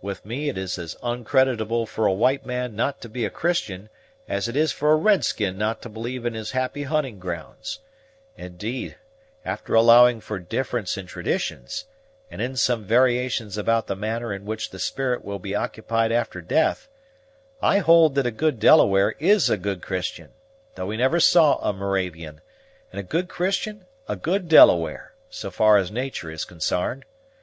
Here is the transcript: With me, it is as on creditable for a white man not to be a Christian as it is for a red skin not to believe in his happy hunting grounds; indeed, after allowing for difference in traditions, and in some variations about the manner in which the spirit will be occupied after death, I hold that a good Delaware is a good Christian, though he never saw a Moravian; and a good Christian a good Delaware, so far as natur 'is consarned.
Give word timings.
With 0.00 0.24
me, 0.24 0.48
it 0.48 0.56
is 0.56 0.78
as 0.78 0.94
on 1.02 1.22
creditable 1.22 1.84
for 1.84 2.06
a 2.06 2.12
white 2.14 2.46
man 2.46 2.74
not 2.74 3.02
to 3.02 3.10
be 3.10 3.26
a 3.26 3.28
Christian 3.30 3.90
as 4.26 4.48
it 4.48 4.56
is 4.56 4.72
for 4.72 4.90
a 4.90 4.96
red 4.96 5.22
skin 5.22 5.58
not 5.58 5.82
to 5.82 5.90
believe 5.90 6.24
in 6.24 6.32
his 6.32 6.52
happy 6.52 6.84
hunting 6.84 7.18
grounds; 7.18 7.80
indeed, 8.38 8.96
after 9.44 9.74
allowing 9.74 10.22
for 10.22 10.38
difference 10.38 10.96
in 10.96 11.04
traditions, 11.06 11.84
and 12.30 12.40
in 12.40 12.56
some 12.56 12.84
variations 12.86 13.58
about 13.58 13.86
the 13.86 13.94
manner 13.94 14.32
in 14.32 14.46
which 14.46 14.70
the 14.70 14.78
spirit 14.78 15.22
will 15.22 15.38
be 15.38 15.54
occupied 15.54 16.10
after 16.10 16.40
death, 16.40 16.88
I 17.60 17.80
hold 17.80 18.14
that 18.14 18.24
a 18.24 18.30
good 18.30 18.58
Delaware 18.58 19.14
is 19.20 19.50
a 19.50 19.58
good 19.58 19.82
Christian, 19.82 20.30
though 20.74 20.88
he 20.88 20.96
never 20.96 21.20
saw 21.20 21.58
a 21.58 21.74
Moravian; 21.74 22.40
and 22.94 22.98
a 22.98 23.02
good 23.02 23.28
Christian 23.28 23.84
a 24.08 24.16
good 24.16 24.48
Delaware, 24.48 25.12
so 25.28 25.50
far 25.50 25.76
as 25.76 25.90
natur 25.90 26.30
'is 26.30 26.46
consarned. 26.46 27.02